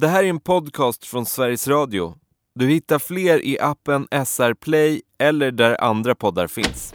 [0.00, 2.14] Det här är en podcast från Sveriges Radio.
[2.54, 6.94] Du hittar fler i appen SR Play eller där andra poddar finns.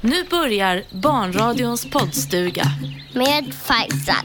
[0.00, 2.64] Nu börjar Barnradions poddstuga.
[3.14, 4.24] Med Faisal.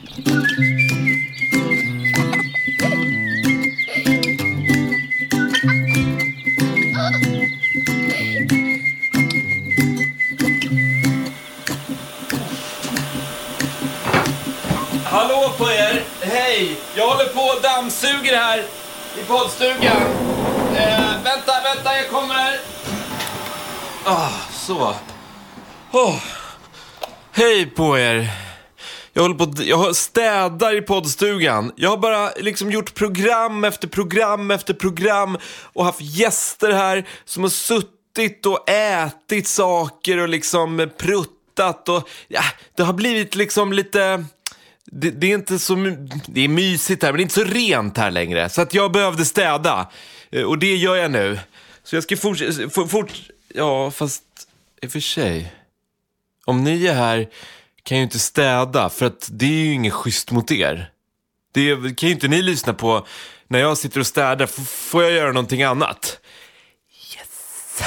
[15.04, 16.05] Hallå på er!
[16.56, 16.78] Hej!
[16.96, 18.60] Jag håller på och dammsuger här
[19.22, 20.02] i poddstugan.
[20.76, 22.60] Eh, vänta, vänta, jag kommer.
[24.06, 24.96] Ah, så.
[25.92, 26.24] Oh.
[27.32, 28.30] Hej på er!
[29.14, 31.72] Jag håller på jag städar i poddstugan.
[31.76, 35.38] Jag har bara liksom gjort program efter program efter program
[35.74, 42.44] och haft gäster här som har suttit och ätit saker och liksom pruttat och ja,
[42.76, 44.26] det har blivit liksom lite
[44.98, 45.76] det, det, är inte så
[46.28, 48.50] det är mysigt här, men det är inte så rent här längre.
[48.50, 49.92] Så att jag behövde städa.
[50.32, 51.40] Eh, och det gör jag nu.
[51.84, 53.12] Så jag ska fortsätta, fort, fort,
[53.48, 54.24] ja fast
[54.82, 55.54] i och för sig.
[56.46, 57.30] Om ni är här
[57.84, 60.90] kan jag ju inte städa, för att det är ju inget schysst mot er.
[61.54, 63.08] Det kan ju inte ni lyssna på
[63.48, 66.20] när jag sitter och städar, F får jag göra någonting annat?
[67.16, 67.82] Yes!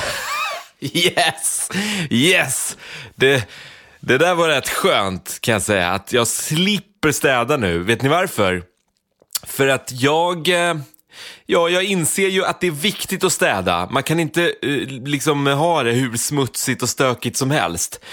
[0.97, 1.71] yes!
[2.11, 2.77] Yes!
[3.15, 3.49] Det...
[4.01, 7.79] Det där var rätt skönt kan jag säga, att jag slipper städa nu.
[7.79, 8.63] Vet ni varför?
[9.47, 10.77] För att jag, eh,
[11.47, 13.89] ja, jag inser ju att det är viktigt att städa.
[13.91, 18.05] Man kan inte eh, liksom ha det hur smutsigt och stökigt som helst.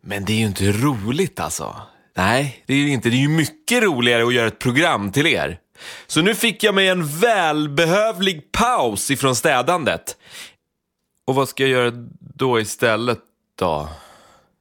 [0.00, 1.76] Men det är ju inte roligt alltså.
[2.16, 3.08] Nej, det är ju inte.
[3.08, 5.58] Det är ju mycket roligare att göra ett program till er.
[6.06, 10.16] Så nu fick jag mig en välbehövlig paus ifrån städandet.
[11.26, 11.92] Och vad ska jag göra
[12.34, 13.18] då istället
[13.58, 13.88] då?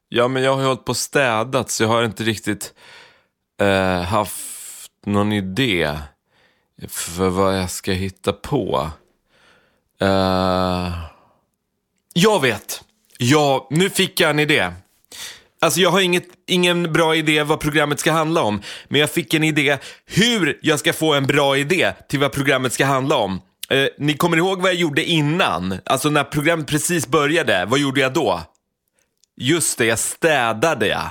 [0.10, 2.74] Ja, men jag har ju hållit på och städat så jag har inte riktigt
[3.62, 5.98] eh, haft någon idé
[6.88, 8.90] för vad jag ska hitta på.
[10.02, 10.92] Eh,
[12.14, 12.84] jag vet!
[13.18, 14.72] Ja, nu fick jag en idé.
[15.62, 19.34] Alltså jag har inget, ingen bra idé vad programmet ska handla om, men jag fick
[19.34, 23.41] en idé hur jag ska få en bra idé till vad programmet ska handla om.
[23.70, 25.78] Eh, ni kommer ihåg vad jag gjorde innan?
[25.85, 28.41] Alltså när programmet precis började, vad gjorde jag då?
[29.38, 31.10] Just det, jag städade ja.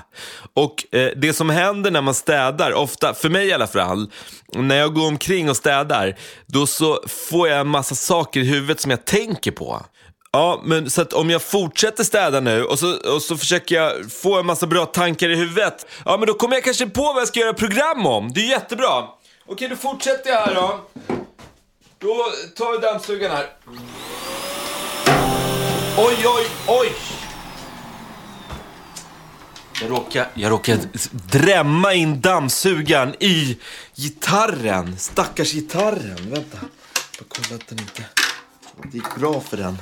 [0.55, 4.11] Och eh, det som händer när man städar, ofta, för mig i alla fall,
[4.55, 8.81] när jag går omkring och städar, då så får jag en massa saker i huvudet
[8.81, 9.87] som jag tänker på.
[10.33, 14.13] Ja, men så att om jag fortsätter städa nu och så, och så försöker jag
[14.13, 17.21] få en massa bra tankar i huvudet, ja men då kommer jag kanske på vad
[17.21, 18.33] jag ska göra program om.
[18.33, 19.05] Det är jättebra.
[19.47, 20.81] Okej, då fortsätter jag här då.
[21.99, 22.15] Då
[22.57, 23.47] tar vi dammsugaren här.
[25.97, 27.22] Oj, oj, oj!
[29.81, 33.59] Jag råkade, jag råkade drämma in dammsugaren i
[33.97, 34.99] gitarren.
[34.99, 36.31] Stackars gitarren.
[36.31, 36.59] Vänta.
[37.19, 38.05] Jag kolla att den inte...
[38.83, 39.79] Det gick bra för den.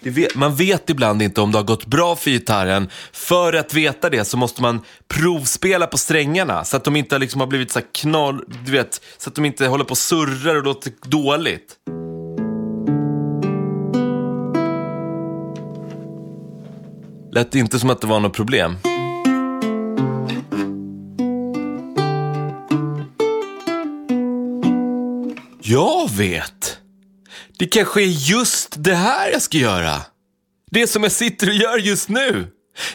[0.00, 2.88] Vet, man vet ibland inte om det har gått bra för gitarren.
[3.12, 7.40] För att veta det så måste man provspela på strängarna så att de inte liksom
[7.40, 10.64] har blivit så knall, du vet, så att de inte håller på och surrar och
[10.64, 11.76] låter dåligt.
[17.34, 18.76] Lät inte som att det var något problem.
[25.62, 26.78] Jag vet!
[27.58, 30.00] Det kanske är just det här jag ska göra.
[30.70, 32.46] Det som jag sitter och gör just nu.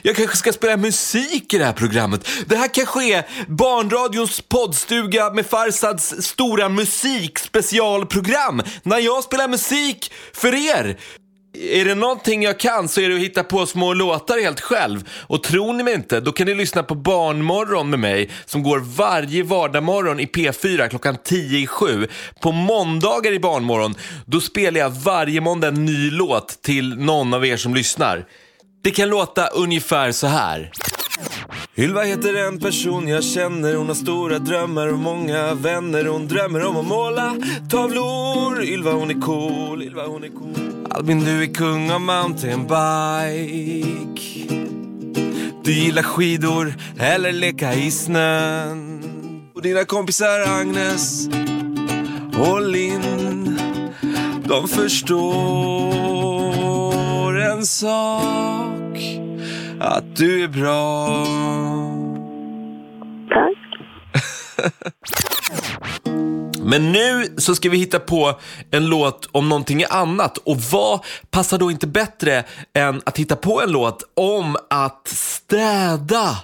[0.02, 2.28] Jag kanske ska spela musik i det här programmet.
[2.46, 8.62] Det här kanske är Barnradions poddstuga med Farsads stora musikspecialprogram.
[8.84, 10.98] När jag spelar musik för er.
[11.62, 15.10] Är det någonting jag kan så är det att hitta på små låtar helt själv.
[15.10, 18.80] Och tror ni mig inte, då kan ni lyssna på Barnmorgon med mig som går
[18.80, 22.08] varje vardagmorgon i P4 klockan 10 i 7.
[22.42, 27.46] På måndagar i Barnmorgon, då spelar jag varje måndag en ny låt till någon av
[27.46, 28.26] er som lyssnar.
[28.84, 30.72] Det kan låta ungefär så här.
[31.78, 33.76] Ylva heter en person jag känner.
[33.76, 36.06] Hon har stora drömmar och många vänner.
[36.06, 37.36] Hon drömmer om att måla
[37.70, 38.64] tavlor.
[38.64, 40.86] Ylva hon är cool, Ylva hon är cool.
[40.90, 44.56] Albin du är kung av mountainbike
[45.64, 49.04] Du gillar skidor eller leka i snön.
[49.56, 51.28] Och dina kompisar Agnes
[52.40, 53.60] och Linn
[54.48, 55.20] De förstår
[57.40, 58.79] en sak
[59.80, 61.08] att du är bra.
[63.30, 63.58] Tack.
[66.64, 68.40] Men nu så ska vi hitta på
[68.72, 70.38] en låt om någonting annat.
[70.38, 72.44] Och vad passar då inte bättre
[72.74, 76.38] än att hitta på en låt om att städa?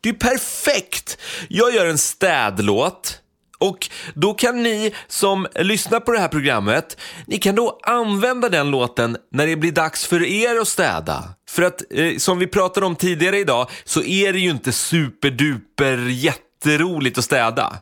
[0.00, 1.18] Det är perfekt!
[1.48, 3.20] Jag gör en städlåt.
[3.58, 6.96] Och då kan ni som lyssnar på det här programmet,
[7.26, 11.24] ni kan då använda den låten när det blir dags för er att städa.
[11.50, 15.96] För att eh, som vi pratade om tidigare idag så är det ju inte superduper
[16.08, 17.76] jätteroligt att städa.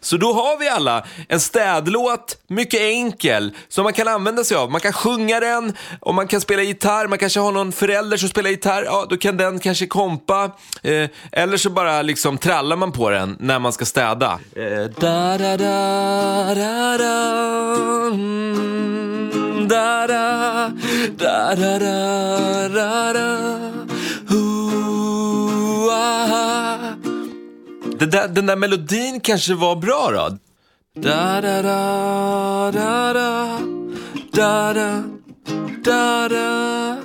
[0.00, 4.70] Så då har vi alla en städlåt, mycket enkel, som man kan använda sig av.
[4.70, 8.28] Man kan sjunga den och man kan spela gitarr, man kanske har någon förälder som
[8.28, 10.50] spelar gitarr, ja då kan den kanske kompa.
[10.82, 14.38] Eh, eller så bara liksom trallar man på den när man ska städa.
[14.56, 20.70] Eh, da, da, da, da, da, mm, da, da,
[21.18, 23.36] da, da, da, da, da,
[24.34, 26.78] ooh, ah.
[27.98, 30.38] Det där, den där melodin kanske var bra då?
[31.00, 33.58] Da, da, da, da, da,
[34.32, 35.02] da, da,
[35.84, 36.96] da, da.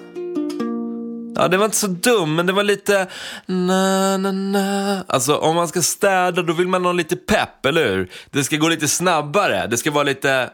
[1.36, 3.08] Ja, det var inte så dum, men det var lite
[3.46, 5.04] na, na, na.
[5.08, 8.12] Alltså, om man ska städa då vill man ha lite pepp, eller hur?
[8.32, 9.68] Det ska gå lite snabbare.
[9.68, 10.50] Det ska vara lite,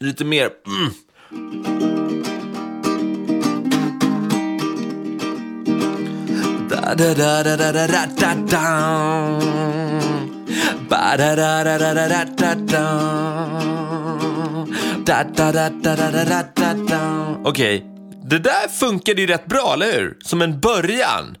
[0.00, 0.50] lite mer...
[0.66, 0.92] Mm.
[17.44, 17.84] Okej,
[18.24, 20.16] det där funkade ju rätt bra, eller hur?
[20.20, 21.36] Som en början.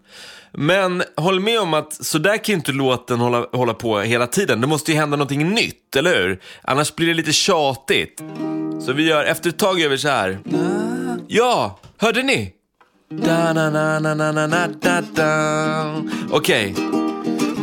[0.52, 4.26] Men håll med om att så där kan ju inte låten hålla, hålla på hela
[4.26, 4.60] tiden.
[4.60, 6.40] Det måste ju hända någonting nytt, eller hur?
[6.62, 8.22] Annars blir det lite tjatigt.
[8.80, 10.38] Så vi gör, efter ett tag gör vi så här.
[11.28, 12.52] Ja, hörde ni?
[13.10, 16.02] Da na na na na na na da da.
[16.30, 16.74] Okej.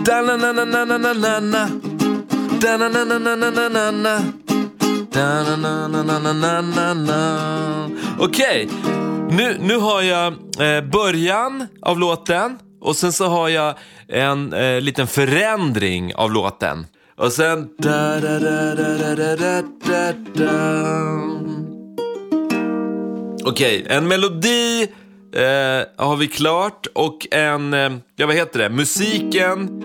[0.06, 1.70] Da na na na na na na na na.
[2.62, 4.20] Da na na na na na na na na.
[5.14, 7.90] Da na na na na na na na na.
[8.20, 8.70] Okej,
[9.30, 13.76] nu, nu har jag eh, början av låten och sen så har jag
[14.08, 16.86] en eh, liten förändring av låten.
[17.18, 17.70] Och sen...
[17.78, 21.16] Da, da, da, da, da, da, da, da.
[23.46, 24.84] Okej, okay, en melodi
[25.34, 27.74] eh, har vi klart och en...
[27.74, 28.70] Eh, ja, vad heter det?
[28.70, 29.84] Musiken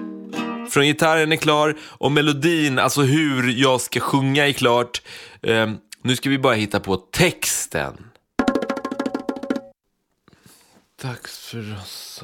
[0.71, 5.03] från gitarren är klar och melodin, alltså hur jag ska sjunga är klart.
[5.43, 5.71] Eh,
[6.03, 8.07] nu ska vi bara hitta på texten.
[11.03, 12.23] Dags för oss.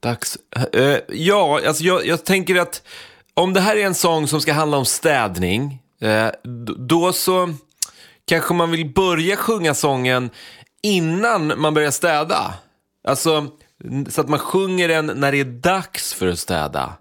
[0.00, 0.38] Dags...
[0.72, 2.82] Eh, ja, alltså jag, jag tänker att
[3.34, 6.28] om det här är en sång som ska handla om städning, eh,
[6.78, 7.54] då så
[8.24, 10.30] kanske man vill börja sjunga sången
[10.82, 12.54] innan man börjar städa.
[13.08, 13.46] Alltså,
[14.08, 16.92] så att man sjunger den när det är dags för att städa.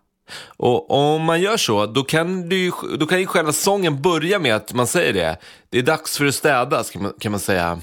[0.46, 4.40] Och om man gör så, då kan, du, ju, då kan ju själva sången börja
[4.40, 5.38] med att man säger det.
[5.70, 7.80] Det är dags för att städa, man, kan man säga.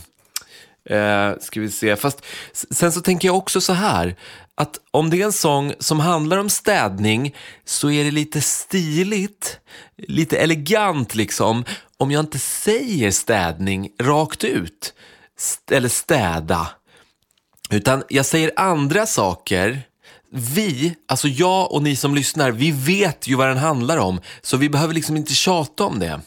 [0.90, 1.96] Eh, ska vi se.
[1.96, 2.24] Fast
[2.70, 4.16] sen så tänker jag också så här.
[4.54, 7.34] Att om det är en sång som handlar om städning
[7.64, 9.58] så är det lite stiligt,
[9.96, 11.64] lite elegant liksom.
[11.96, 14.94] Om jag inte säger städning rakt ut.
[15.38, 16.68] St- eller städa.
[17.70, 19.82] Utan jag säger andra saker.
[20.30, 24.20] Vi, alltså jag och ni som lyssnar, vi vet ju vad den handlar om.
[24.42, 26.20] Så vi behöver liksom inte tjata om det.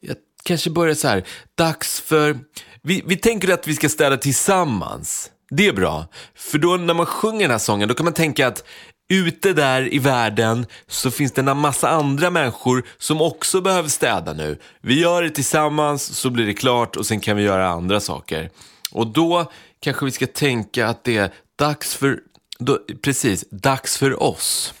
[0.00, 1.24] Jag kanske börjar så här,
[1.54, 2.38] dags för...
[2.82, 5.30] Vi, vi tänker att vi ska städa tillsammans.
[5.50, 6.06] Det är bra.
[6.34, 8.64] För då när man sjunger den här sången, då kan man tänka att
[9.12, 14.32] ute där i världen så finns det en massa andra människor som också behöver städa
[14.32, 14.58] nu.
[14.80, 18.50] Vi gör det tillsammans så blir det klart och sen kan vi göra andra saker.
[18.92, 22.18] Och då kanske vi ska tänka att det är dags för,
[22.58, 24.74] då, precis, dags för oss.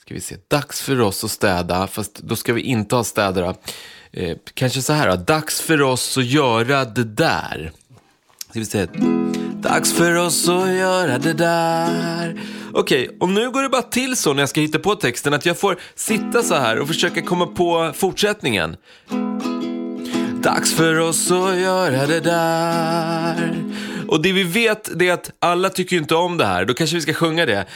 [0.00, 3.54] Ska vi se, dags för oss att städa, fast då ska vi inte ha städare.
[4.12, 7.72] Eh, kanske så här då, dags för oss att göra det där.
[8.50, 8.86] Ska vi se,
[9.62, 12.40] dags för oss att göra det där.
[12.72, 15.46] Okej, och nu går det bara till så när jag ska hitta på texten att
[15.46, 18.76] jag får sitta så här och försöka komma på fortsättningen.
[20.42, 23.64] Dags för oss att göra det där.
[24.08, 26.64] Och det vi vet det är att alla tycker inte om det här.
[26.64, 27.66] Då kanske vi ska sjunga det.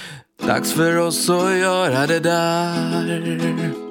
[0.46, 3.85] Dags för oss att göra det där.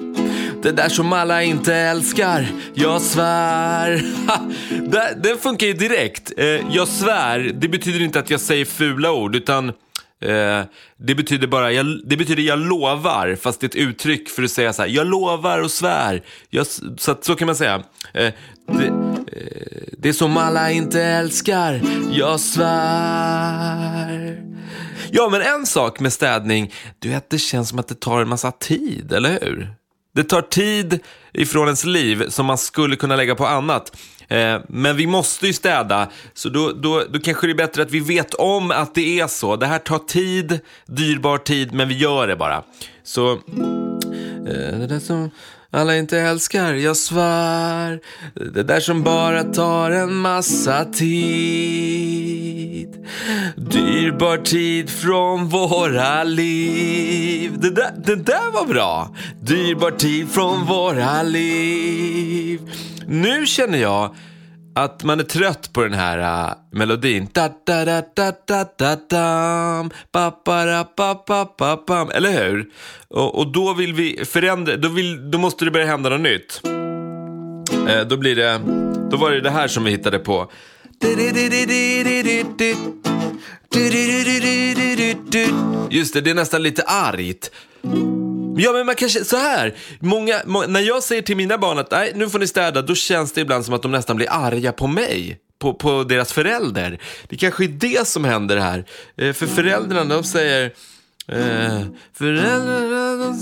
[0.62, 4.02] Det där som alla inte älskar, jag svär.
[4.28, 4.40] Ha,
[4.90, 6.32] det- Den funkar ju direkt.
[6.36, 9.74] Eh, Jag svär, det betyder inte att jag säger fula ord, utan eh,
[10.96, 14.50] det betyder bara, jag, det betyder jag lovar, fast det är ett uttryck för att
[14.50, 16.22] säga så här, jag lovar och svär.
[16.50, 16.66] Jag,
[16.98, 17.82] så, att, så kan man säga.
[18.14, 18.32] Eh,
[18.68, 18.92] Det, eh,
[19.98, 21.80] det som alla inte älskar,
[22.12, 24.42] jag svär.
[25.10, 28.28] Ja, men en sak med städning, du vet, det känns som att det tar en
[28.28, 29.70] massa tid, eller hur?
[30.16, 30.98] Det tar tid
[31.32, 33.96] ifrån ens liv som man skulle kunna lägga på annat.
[34.28, 37.90] Eh, men vi måste ju städa, så då, då, då kanske det är bättre att
[37.90, 39.56] vi vet om att det är så.
[39.56, 42.62] Det här tar tid, dyrbar tid, men vi gör det bara.
[43.04, 43.38] Så, eh,
[44.78, 45.30] det där som
[45.70, 48.00] alla inte älskar, jag svär.
[48.34, 52.26] Det där som bara tar en massa tid.
[54.06, 57.52] Dyrbar tid från våra liv.
[57.58, 59.14] Det där, det där var bra.
[59.40, 62.60] Dyrbar tid från våra liv.
[63.06, 64.14] Nu känner jag
[64.74, 67.28] att man är trött på den här uh, melodin.
[67.32, 72.10] Da, da, da, da, da, da, dam, ba, ba, da, ba, ba, ba, bam.
[72.10, 72.66] Eller hur?
[73.08, 76.60] Och, och då vill vi förändra, då, vill, då måste det börja hända något nytt.
[77.88, 78.60] Eh, då blir det,
[79.10, 80.50] då var det det här som vi hittade på.
[85.96, 87.50] Just det, det är nästan lite argt.
[88.58, 89.74] Ja, men man kanske, så här.
[90.00, 92.94] Många, må, när jag säger till mina barn att nej, nu får ni städa, då
[92.94, 95.38] känns det ibland som att de nästan blir arga på mig.
[95.58, 96.98] På, på deras förälder.
[97.28, 98.84] Det kanske är det som händer här.
[99.16, 100.64] Eh, för föräldrarna, de säger...
[101.28, 101.80] Eh,
[102.12, 103.34] föräldrarna,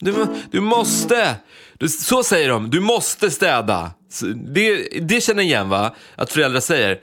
[0.00, 1.36] du, du måste.
[1.78, 3.90] Du, så säger de, du måste städa.
[4.34, 5.94] Det, det känner igen va?
[6.16, 7.00] Att föräldrar säger.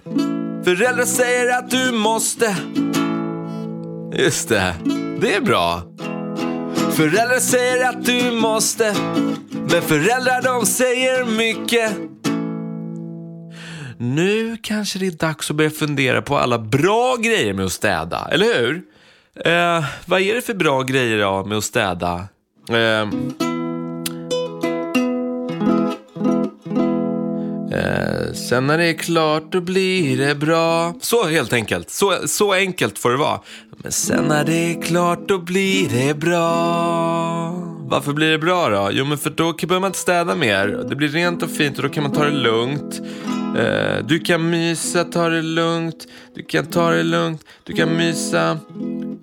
[0.63, 2.55] Föräldrar säger att du måste.
[4.19, 4.75] Just det,
[5.21, 5.81] det är bra.
[6.91, 8.95] Föräldrar säger att du måste,
[9.51, 11.91] men föräldrar de säger mycket.
[13.97, 18.27] Nu kanske det är dags att börja fundera på alla bra grejer med att städa,
[18.31, 18.81] eller hur?
[19.45, 22.27] Eh, vad är det för bra grejer då med att städa?
[22.69, 23.01] Eh,
[27.79, 30.93] eh, sen när det är klart då blir det bra.
[31.01, 31.89] Så helt enkelt.
[31.89, 33.39] Så, så enkelt får det vara.
[33.83, 36.49] Men sen när det är klart då blir det bra.
[37.79, 38.89] Varför blir det bra då?
[38.91, 40.67] Jo men för då behöver man inte städa mer.
[40.89, 43.01] Det blir rent och fint och då kan man ta det lugnt.
[43.57, 46.07] Eh, du kan mysa, ta det lugnt.
[46.35, 47.45] Du kan ta det lugnt.
[47.63, 48.59] Du kan mysa.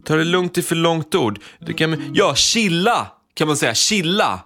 [0.05, 1.39] Ta det lugnt är för långt ord.
[1.59, 3.75] Du kan, ja, chilla kan man säga.
[3.75, 4.41] Chilla.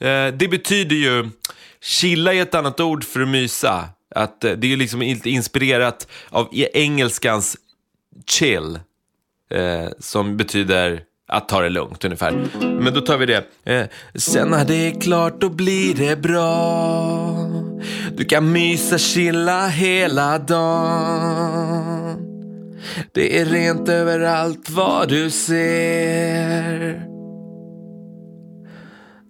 [0.00, 1.30] Eh, det betyder ju...
[1.82, 3.88] Chilla är ett annat ord för att mysa.
[4.14, 7.56] Att, eh, det är liksom inspirerat av e- engelskans
[8.26, 8.78] chill.
[9.50, 12.48] Eh, som betyder att ta det lugnt ungefär.
[12.80, 13.44] Men då tar vi det.
[13.64, 17.36] Eh, sen när det är klart då blir det bra.
[18.16, 22.16] Du kan mysa, chilla hela dagen.
[23.12, 27.06] Det är rent överallt vad du ser.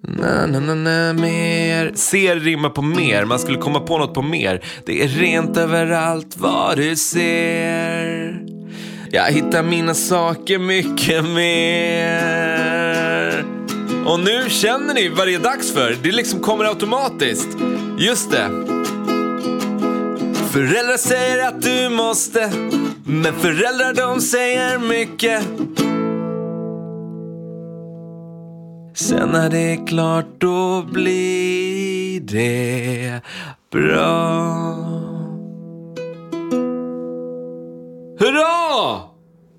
[0.09, 1.93] Na, na, na, na, mer.
[1.95, 3.25] Ser rimmar på mer.
[3.25, 4.65] Man skulle komma på något på mer.
[4.85, 8.16] Det är rent överallt vad du ser.
[9.11, 12.57] Jag hittar mina saker mycket mer.
[14.07, 15.97] Och nu känner ni vad det är dags för.
[16.03, 17.49] Det liksom kommer automatiskt.
[17.99, 18.49] Just det.
[20.51, 22.51] Föräldrar säger att du måste,
[23.05, 25.43] men föräldrar de säger mycket.
[28.95, 33.21] Sen när det är klart då blir det
[33.73, 34.86] bra.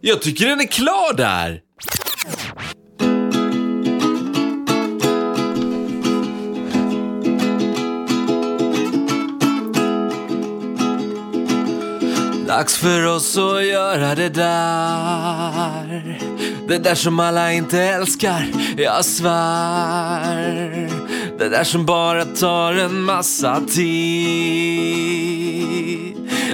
[0.01, 1.61] Jag tycker den är klar där.
[12.47, 16.19] Dags för oss att göra det där.
[16.67, 20.89] Det där som alla inte älskar, jag svär.
[21.39, 24.97] Det där som bara tar en massa tid.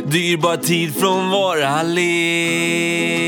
[0.05, 3.23] Dyrbar tid från våra liv.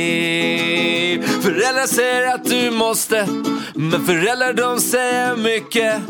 [1.42, 3.28] Föräldrar säger att du måste
[3.74, 6.02] Men föräldrar de säger mycket.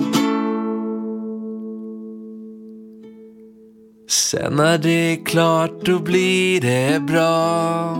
[4.09, 7.97] Sen när det är klart då blir det bra.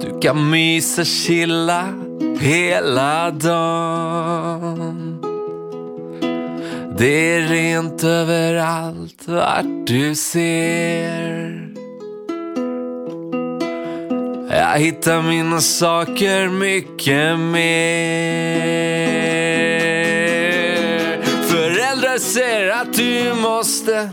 [0.00, 1.84] Du kan mysa, chilla
[2.40, 4.91] hela dagen.
[7.02, 11.68] Det är rent överallt vart du ser.
[14.50, 17.72] Jag hittar mina saker mycket mer.
[21.42, 24.10] Föräldrar säger att du måste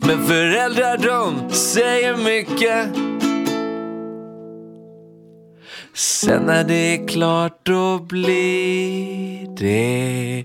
[0.00, 2.88] Men föräldrar de säger mycket.
[5.94, 10.44] Sen när det är klart då blir det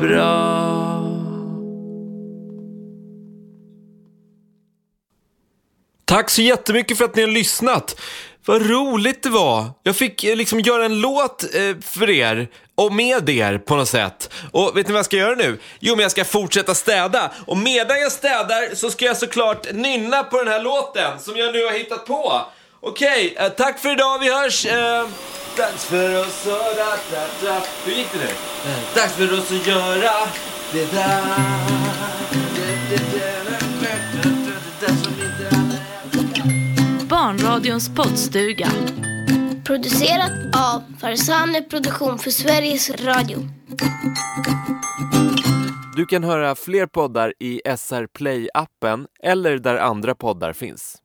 [0.00, 0.60] bra
[6.04, 8.00] Tack så jättemycket för att ni har lyssnat.
[8.44, 9.64] Vad roligt det var.
[9.82, 13.88] Jag fick eh, liksom göra en låt eh, för er och med er på något
[13.88, 14.30] sätt.
[14.52, 15.58] Och vet ni vad jag ska göra nu?
[15.78, 17.30] Jo, men jag ska fortsätta städa.
[17.46, 21.52] Och medan jag städar så ska jag såklart nynna på den här låten som jag
[21.52, 22.42] nu har hittat på.
[22.80, 24.18] Okej, eh, tack för idag.
[24.18, 24.66] Vi hörs.
[24.66, 25.06] Eh,
[25.60, 26.76] dags för oss att...
[26.76, 27.62] Da, da, da.
[27.84, 28.28] Hur gick det nu?
[28.94, 30.12] Dags för oss att göra
[30.72, 31.22] det där.
[32.54, 33.30] Det, det, det.
[37.08, 38.68] Barnradions poddstuga.
[39.64, 43.38] Producerat av Farsane Produktion för Sveriges Radio.
[45.96, 50.96] Du kan höra fler poddar i SR Play-appen eller där andra poddar finns.